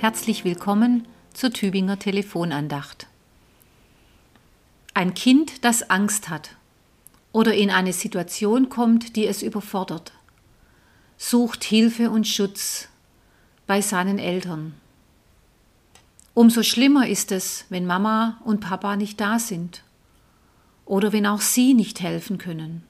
Herzlich 0.00 0.46
willkommen 0.46 1.06
zur 1.34 1.52
Tübinger 1.52 1.98
Telefonandacht. 1.98 3.06
Ein 4.94 5.12
Kind, 5.12 5.62
das 5.62 5.90
Angst 5.90 6.30
hat 6.30 6.56
oder 7.32 7.52
in 7.52 7.68
eine 7.68 7.92
Situation 7.92 8.70
kommt, 8.70 9.14
die 9.14 9.26
es 9.26 9.42
überfordert, 9.42 10.14
sucht 11.18 11.64
Hilfe 11.64 12.08
und 12.08 12.26
Schutz 12.26 12.88
bei 13.66 13.82
seinen 13.82 14.18
Eltern. 14.18 14.72
Umso 16.32 16.62
schlimmer 16.62 17.06
ist 17.06 17.30
es, 17.30 17.66
wenn 17.68 17.84
Mama 17.84 18.40
und 18.46 18.60
Papa 18.60 18.96
nicht 18.96 19.20
da 19.20 19.38
sind 19.38 19.82
oder 20.86 21.12
wenn 21.12 21.26
auch 21.26 21.42
sie 21.42 21.74
nicht 21.74 22.00
helfen 22.00 22.38
können. 22.38 22.84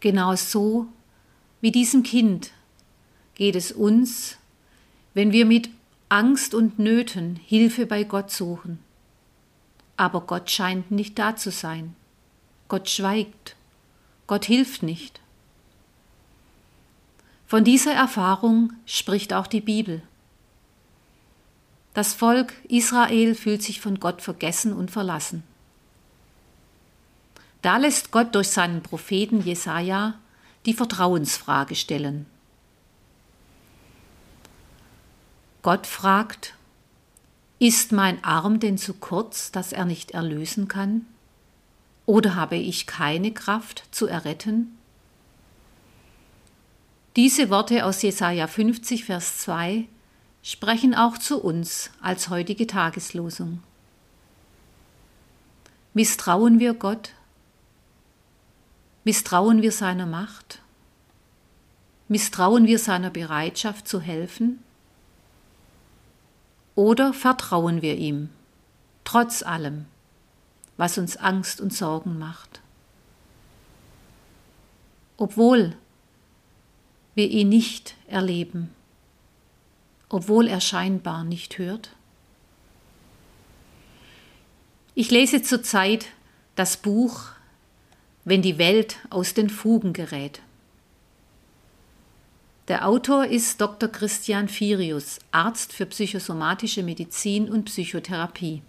Genau 0.00 0.36
so 0.36 0.86
wie 1.62 1.70
diesem 1.72 2.02
Kind 2.02 2.50
geht 3.36 3.56
es 3.56 3.72
uns, 3.72 4.36
wenn 5.16 5.32
wir 5.32 5.46
mit 5.46 5.70
Angst 6.10 6.52
und 6.52 6.78
Nöten 6.78 7.36
Hilfe 7.36 7.86
bei 7.86 8.04
Gott 8.04 8.30
suchen. 8.30 8.78
Aber 9.96 10.20
Gott 10.20 10.50
scheint 10.50 10.90
nicht 10.90 11.18
da 11.18 11.36
zu 11.36 11.50
sein. 11.50 11.96
Gott 12.68 12.90
schweigt. 12.90 13.56
Gott 14.26 14.44
hilft 14.44 14.82
nicht. 14.82 15.22
Von 17.46 17.64
dieser 17.64 17.94
Erfahrung 17.94 18.74
spricht 18.84 19.32
auch 19.32 19.46
die 19.46 19.62
Bibel. 19.62 20.02
Das 21.94 22.12
Volk 22.12 22.52
Israel 22.68 23.34
fühlt 23.34 23.62
sich 23.62 23.80
von 23.80 23.98
Gott 23.98 24.20
vergessen 24.20 24.74
und 24.74 24.90
verlassen. 24.90 25.44
Da 27.62 27.78
lässt 27.78 28.10
Gott 28.10 28.34
durch 28.34 28.48
seinen 28.48 28.82
Propheten 28.82 29.40
Jesaja 29.40 30.12
die 30.66 30.74
Vertrauensfrage 30.74 31.74
stellen. 31.74 32.26
Gott 35.66 35.88
fragt, 35.88 36.54
ist 37.58 37.90
mein 37.90 38.22
Arm 38.22 38.60
denn 38.60 38.78
zu 38.78 38.94
kurz, 38.94 39.50
dass 39.50 39.72
er 39.72 39.84
nicht 39.84 40.12
erlösen 40.12 40.68
kann? 40.68 41.04
Oder 42.04 42.36
habe 42.36 42.54
ich 42.54 42.86
keine 42.86 43.32
Kraft 43.32 43.82
zu 43.90 44.06
erretten? 44.06 44.78
Diese 47.16 47.50
Worte 47.50 47.84
aus 47.84 48.00
Jesaja 48.02 48.46
50, 48.46 49.06
Vers 49.06 49.38
2 49.38 49.88
sprechen 50.40 50.94
auch 50.94 51.18
zu 51.18 51.42
uns 51.42 51.90
als 52.00 52.28
heutige 52.28 52.68
Tageslosung. 52.68 53.60
Misstrauen 55.94 56.60
wir 56.60 56.74
Gott? 56.74 57.10
Misstrauen 59.02 59.62
wir 59.62 59.72
seiner 59.72 60.06
Macht? 60.06 60.60
Misstrauen 62.06 62.68
wir 62.68 62.78
seiner 62.78 63.10
Bereitschaft 63.10 63.88
zu 63.88 64.00
helfen? 64.00 64.62
Oder 66.76 67.14
vertrauen 67.14 67.80
wir 67.80 67.96
ihm, 67.96 68.28
trotz 69.04 69.42
allem, 69.42 69.86
was 70.76 70.98
uns 70.98 71.16
Angst 71.16 71.60
und 71.60 71.72
Sorgen 71.72 72.18
macht? 72.18 72.60
Obwohl 75.16 75.74
wir 77.14 77.30
ihn 77.30 77.48
nicht 77.48 77.94
erleben, 78.08 78.70
obwohl 80.10 80.48
er 80.48 80.60
scheinbar 80.60 81.24
nicht 81.24 81.56
hört? 81.56 81.90
Ich 84.94 85.10
lese 85.10 85.42
zurzeit 85.42 86.06
das 86.54 86.76
Buch 86.76 87.24
Wenn 88.24 88.42
die 88.42 88.58
Welt 88.58 88.98
aus 89.08 89.34
den 89.34 89.48
Fugen 89.48 89.94
gerät 89.94 90.42
der 92.68 92.88
Autor 92.88 93.26
ist 93.26 93.60
Dr. 93.60 93.88
Christian 93.88 94.48
Firius, 94.48 95.20
Arzt 95.30 95.72
für 95.72 95.86
psychosomatische 95.86 96.82
Medizin 96.82 97.48
und 97.48 97.66
Psychotherapie. 97.66 98.60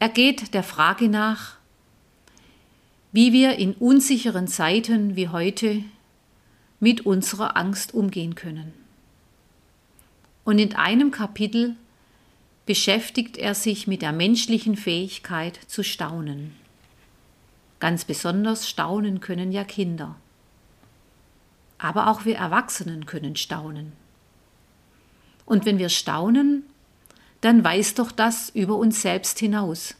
Er 0.00 0.08
geht 0.08 0.52
der 0.54 0.64
Frage 0.64 1.08
nach, 1.08 1.56
wie 3.12 3.32
wir 3.32 3.56
in 3.56 3.74
unsicheren 3.74 4.48
Zeiten 4.48 5.14
wie 5.14 5.28
heute 5.28 5.84
mit 6.80 7.06
unserer 7.06 7.56
Angst 7.56 7.94
umgehen 7.94 8.34
können. 8.34 8.72
Und 10.44 10.58
in 10.58 10.74
einem 10.74 11.12
Kapitel 11.12 11.76
beschäftigt 12.66 13.36
er 13.36 13.54
sich 13.54 13.86
mit 13.86 14.02
der 14.02 14.12
menschlichen 14.12 14.76
Fähigkeit 14.76 15.60
zu 15.68 15.84
staunen. 15.84 16.56
Ganz 17.78 18.04
besonders 18.04 18.68
staunen 18.68 19.20
können 19.20 19.52
ja 19.52 19.62
Kinder 19.62 20.16
aber 21.80 22.08
auch 22.08 22.24
wir 22.24 22.36
Erwachsenen 22.36 23.06
können 23.06 23.36
staunen. 23.36 23.92
Und 25.46 25.64
wenn 25.64 25.78
wir 25.78 25.88
staunen, 25.88 26.64
dann 27.40 27.64
weist 27.64 27.98
doch 27.98 28.12
das 28.12 28.50
über 28.50 28.76
uns 28.76 29.00
selbst 29.00 29.38
hinaus 29.38 29.94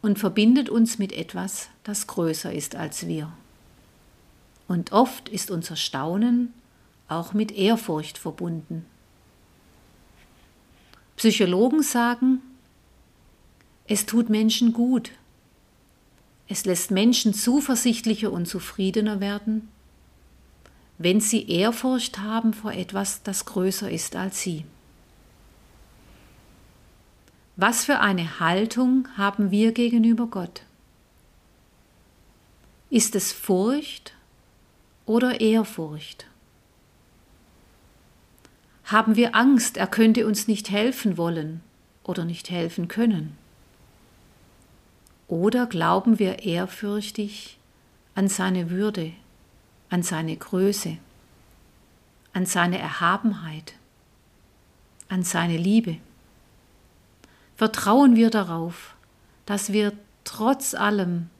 und 0.00 0.18
verbindet 0.18 0.68
uns 0.68 0.98
mit 0.98 1.12
etwas, 1.12 1.68
das 1.82 2.06
größer 2.06 2.52
ist 2.52 2.76
als 2.76 3.06
wir. 3.06 3.32
Und 4.68 4.92
oft 4.92 5.28
ist 5.28 5.50
unser 5.50 5.76
Staunen 5.76 6.54
auch 7.08 7.32
mit 7.32 7.52
Ehrfurcht 7.52 8.16
verbunden. 8.16 8.86
Psychologen 11.16 11.82
sagen, 11.82 12.40
es 13.88 14.06
tut 14.06 14.28
Menschen 14.28 14.72
gut. 14.72 15.10
Es 16.48 16.64
lässt 16.64 16.90
Menschen 16.92 17.34
zuversichtlicher 17.34 18.30
und 18.30 18.46
zufriedener 18.46 19.20
werden 19.20 19.68
wenn 20.98 21.20
sie 21.20 21.48
Ehrfurcht 21.48 22.18
haben 22.18 22.54
vor 22.54 22.72
etwas, 22.72 23.22
das 23.22 23.44
größer 23.44 23.90
ist 23.90 24.16
als 24.16 24.40
sie. 24.40 24.64
Was 27.56 27.84
für 27.84 28.00
eine 28.00 28.40
Haltung 28.40 29.08
haben 29.16 29.50
wir 29.50 29.72
gegenüber 29.72 30.26
Gott? 30.26 30.62
Ist 32.90 33.14
es 33.14 33.32
Furcht 33.32 34.14
oder 35.06 35.40
Ehrfurcht? 35.40 36.26
Haben 38.84 39.16
wir 39.16 39.34
Angst, 39.34 39.76
er 39.76 39.88
könnte 39.88 40.26
uns 40.26 40.46
nicht 40.46 40.70
helfen 40.70 41.16
wollen 41.16 41.60
oder 42.04 42.24
nicht 42.24 42.50
helfen 42.50 42.88
können? 42.88 43.36
Oder 45.28 45.66
glauben 45.66 46.18
wir 46.18 46.44
ehrfürchtig 46.44 47.58
an 48.14 48.28
seine 48.28 48.70
Würde, 48.70 49.12
an 49.88 50.02
seine 50.02 50.36
Größe, 50.36 50.98
an 52.32 52.46
seine 52.46 52.78
Erhabenheit, 52.78 53.74
an 55.08 55.22
seine 55.22 55.56
Liebe. 55.56 55.98
Vertrauen 57.56 58.16
wir 58.16 58.30
darauf, 58.30 58.94
dass 59.46 59.72
wir 59.72 59.92
trotz 60.24 60.74
allem, 60.74 61.30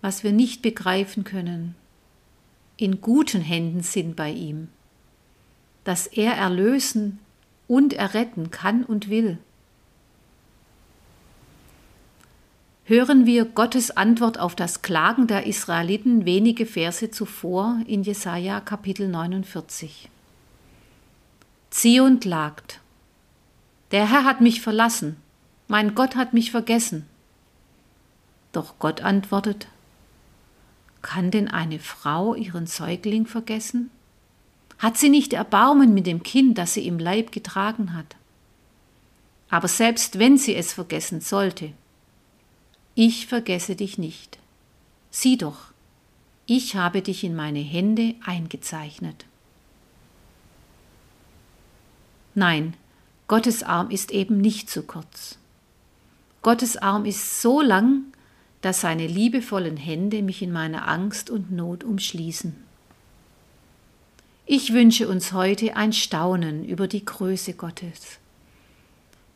was 0.00 0.22
wir 0.22 0.32
nicht 0.32 0.62
begreifen 0.62 1.24
können, 1.24 1.74
in 2.76 3.00
guten 3.00 3.40
Händen 3.40 3.82
sind 3.82 4.14
bei 4.14 4.30
ihm, 4.30 4.68
dass 5.84 6.06
er 6.06 6.34
erlösen 6.34 7.18
und 7.66 7.92
erretten 7.92 8.50
kann 8.50 8.84
und 8.84 9.10
will. 9.10 9.38
Hören 12.88 13.26
wir 13.26 13.44
Gottes 13.44 13.90
Antwort 13.90 14.38
auf 14.38 14.56
das 14.56 14.80
Klagen 14.80 15.26
der 15.26 15.46
Israeliten 15.46 16.24
wenige 16.24 16.64
Verse 16.64 17.10
zuvor 17.10 17.82
in 17.86 18.02
Jesaja 18.02 18.60
Kapitel 18.60 19.08
49. 19.08 20.08
Zion 21.68 22.18
klagt. 22.18 22.80
Der 23.90 24.10
Herr 24.10 24.24
hat 24.24 24.40
mich 24.40 24.62
verlassen, 24.62 25.16
mein 25.66 25.94
Gott 25.94 26.16
hat 26.16 26.32
mich 26.32 26.50
vergessen. 26.50 27.04
Doch 28.52 28.78
Gott 28.78 29.02
antwortet, 29.02 29.68
kann 31.02 31.30
denn 31.30 31.48
eine 31.48 31.80
Frau 31.80 32.34
ihren 32.34 32.66
Säugling 32.66 33.26
vergessen? 33.26 33.90
Hat 34.78 34.96
sie 34.96 35.10
nicht 35.10 35.34
Erbarmen 35.34 35.92
mit 35.92 36.06
dem 36.06 36.22
Kind, 36.22 36.56
das 36.56 36.72
sie 36.72 36.86
im 36.86 36.98
Leib 36.98 37.32
getragen 37.32 37.92
hat? 37.92 38.16
Aber 39.50 39.68
selbst 39.68 40.18
wenn 40.18 40.38
sie 40.38 40.54
es 40.54 40.72
vergessen 40.72 41.20
sollte, 41.20 41.74
ich 42.98 43.28
vergesse 43.28 43.76
dich 43.76 43.96
nicht. 43.96 44.40
Sieh 45.12 45.36
doch, 45.36 45.66
ich 46.46 46.74
habe 46.74 47.00
dich 47.00 47.22
in 47.22 47.36
meine 47.36 47.60
Hände 47.60 48.16
eingezeichnet. 48.26 49.24
Nein, 52.34 52.74
Gottes 53.28 53.62
Arm 53.62 53.90
ist 53.90 54.10
eben 54.10 54.40
nicht 54.40 54.68
zu 54.68 54.82
kurz. 54.82 55.38
Gottes 56.42 56.76
Arm 56.76 57.04
ist 57.04 57.40
so 57.40 57.60
lang, 57.60 58.02
dass 58.62 58.80
seine 58.80 59.06
liebevollen 59.06 59.76
Hände 59.76 60.20
mich 60.20 60.42
in 60.42 60.50
meiner 60.50 60.88
Angst 60.88 61.30
und 61.30 61.52
Not 61.52 61.84
umschließen. 61.84 62.56
Ich 64.44 64.72
wünsche 64.72 65.06
uns 65.06 65.32
heute 65.32 65.76
ein 65.76 65.92
Staunen 65.92 66.64
über 66.64 66.88
die 66.88 67.04
Größe 67.04 67.54
Gottes. 67.54 68.18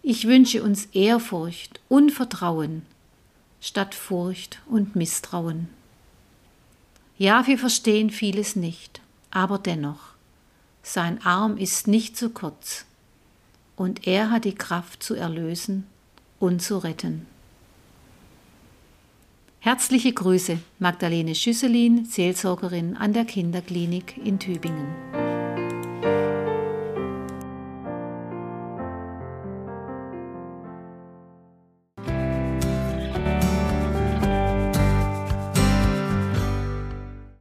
Ich 0.02 0.26
wünsche 0.26 0.64
uns 0.64 0.86
Ehrfurcht 0.86 1.78
und 1.88 2.10
Vertrauen 2.10 2.82
statt 3.62 3.94
Furcht 3.94 4.60
und 4.66 4.96
Misstrauen. 4.96 5.68
Ja, 7.16 7.46
wir 7.46 7.58
verstehen 7.58 8.10
vieles 8.10 8.56
nicht, 8.56 9.00
aber 9.30 9.58
dennoch, 9.58 10.00
sein 10.82 11.24
Arm 11.24 11.56
ist 11.56 11.86
nicht 11.86 12.16
zu 12.16 12.30
kurz 12.30 12.84
und 13.76 14.06
er 14.08 14.30
hat 14.30 14.44
die 14.44 14.54
Kraft 14.54 15.02
zu 15.02 15.14
erlösen 15.14 15.86
und 16.40 16.60
zu 16.60 16.78
retten. 16.78 17.26
Herzliche 19.60 20.12
Grüße, 20.12 20.58
Magdalene 20.80 21.36
Schüsselin, 21.36 22.04
Seelsorgerin 22.04 22.96
an 22.96 23.12
der 23.12 23.24
Kinderklinik 23.24 24.16
in 24.16 24.40
Tübingen. 24.40 25.41